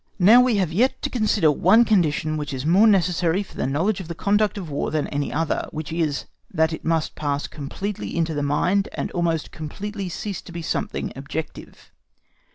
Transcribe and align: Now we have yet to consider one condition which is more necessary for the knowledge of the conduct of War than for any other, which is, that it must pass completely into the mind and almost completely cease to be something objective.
Now 0.17 0.41
we 0.41 0.55
have 0.55 0.73
yet 0.73 0.99
to 1.03 1.11
consider 1.11 1.51
one 1.51 1.85
condition 1.85 2.35
which 2.35 2.55
is 2.55 2.65
more 2.65 2.87
necessary 2.87 3.43
for 3.43 3.55
the 3.55 3.67
knowledge 3.67 3.99
of 3.99 4.07
the 4.07 4.15
conduct 4.15 4.57
of 4.57 4.67
War 4.71 4.89
than 4.89 5.05
for 5.05 5.13
any 5.13 5.31
other, 5.31 5.67
which 5.69 5.93
is, 5.93 6.25
that 6.51 6.73
it 6.73 6.83
must 6.83 7.13
pass 7.13 7.45
completely 7.45 8.17
into 8.17 8.33
the 8.33 8.41
mind 8.41 8.89
and 8.95 9.11
almost 9.11 9.51
completely 9.51 10.09
cease 10.09 10.41
to 10.41 10.51
be 10.51 10.63
something 10.63 11.13
objective. 11.15 11.91